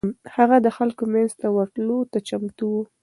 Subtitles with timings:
[0.35, 2.75] هغه د خلکو منځ ته ورتلو ته چمتو و.